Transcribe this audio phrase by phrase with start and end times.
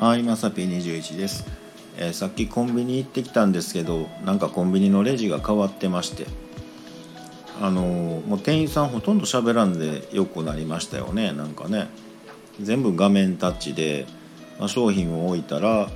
[0.00, 1.44] はい、まさぴ21です、
[1.96, 6.28] えーさっきコンビニ行ってきたんですけどなんかコンビニのレジが変わってまして。
[7.60, 11.32] あのーもう店員さんほとんど喋らんでよくなりましたよね。
[11.32, 11.88] なんかね。
[12.60, 14.06] 全部画面タッチで、
[14.60, 15.90] まあ商品を置いたら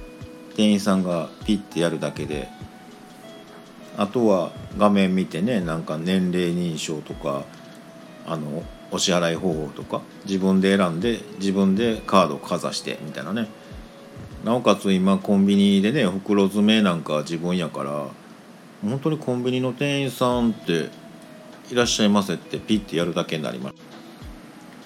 [0.57, 2.49] 店員さんがピッてやるだけで。
[3.97, 7.45] あとは画面見てねなんか年齢認証とか
[8.27, 13.62] あのお支払い方法とか自分で選んで自分でカードをかざしてみたいなね。
[14.45, 18.09] なおかつ今コンビニでね袋詰めなんか自分やから
[18.83, 20.91] 本当にコンビニの店員さんって
[21.71, 23.83] いらっしゃいませってピッてやるだけになりました。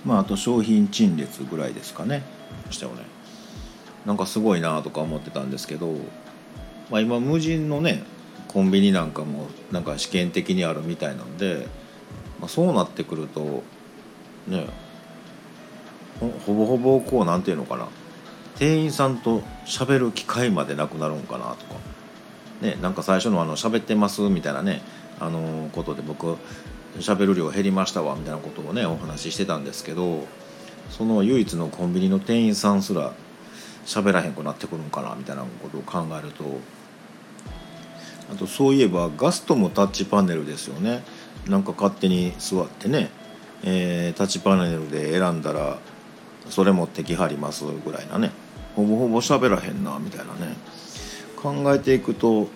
[0.05, 2.23] まああと商品陳列ぐらいですかね。
[2.71, 3.03] したよね。
[4.05, 5.95] なんかすごいなとか思ってたんですけど、
[6.91, 8.05] まあ、今無人のね
[8.49, 11.67] コンビニなんかもなんか試験的にあるみたいなんで、
[12.39, 13.65] まあ、そうなってくると
[14.47, 14.67] ね
[16.21, 17.89] ほぼほぼこうなんていうのかな。
[18.59, 21.97] 店員さんと喋る機会までなくなるんかなとか。
[22.61, 24.83] ねなんか最初のあの喋ってますみたいなね
[25.21, 26.37] あのことで僕
[26.99, 30.27] 喋る量減りましたわみたいなことをねお話ししてたんですけど
[30.91, 33.13] その唯一のコンビニの店員さんすら
[33.85, 36.45] 喋らへんくなってくるんかなみたいなことを考えると
[38.33, 41.05] あとそういえばガストもタッチパネルですよね。
[41.47, 43.09] なんか勝手に座ってね、
[43.63, 45.79] えータッチパネルで選んだら
[46.51, 48.31] それ持ってきはりますぐらいなね
[48.75, 50.57] ほぼほぼ喋らへんなみたいなね
[51.37, 52.49] 考えていくと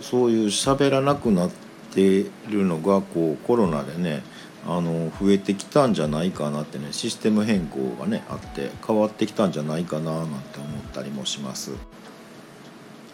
[0.00, 1.50] そういう喋らなくなっ
[1.92, 4.22] ているのがこうコロナでね
[4.66, 11.72] あの増えてきたんじゃないかなってねシステム変更がねあって変わってきたんじゃないかななんて思ったりもします。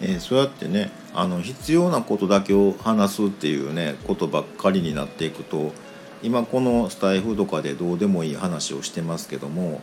[0.01, 5.73] えーそうやってねあの必要なことだけを話すっていうねことばっかりになっていくと
[6.23, 9.83] 今このスタイフとかでどうでもいい話をしてますけども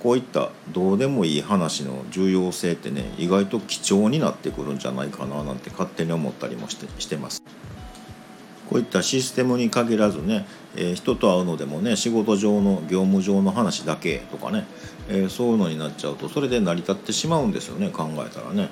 [0.00, 7.42] こういったどうでもいい話の重要性ってね意外と貴重になってくるんじゃないかななんて勝手に思ったりもしてしてます。
[8.68, 10.46] こういったシステムに限らずね、
[10.76, 14.66] えー人と会うのでもね仕事上の業務上の話だけとかね、
[15.08, 18.68] えーそういうのになっちゃうとそれで成り立ってしまうんですよね考えたらね。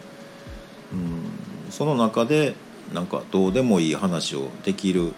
[0.92, 2.54] うんその中で
[2.92, 5.12] なんかどうでもいい話をできる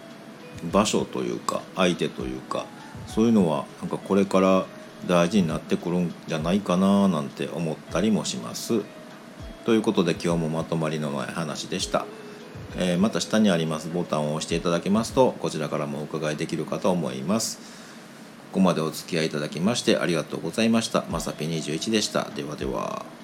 [0.71, 2.65] 場所というか相手というか
[3.05, 4.65] そういうのはなんかこれから
[5.07, 8.81] 大事になってくるんじゃないかななんて思ったりもします。
[9.65, 12.05] ということで今日もまとまりのない話でした。
[12.77, 17.57] えーまた下にありますボタンを押していただけますとこちらからもお伺いできるかと思います。
[18.51, 21.05] ここまでお付き合いいただきましてありがとうございました。
[21.09, 22.29] まさぴ21でした。
[22.35, 23.18] ではでは。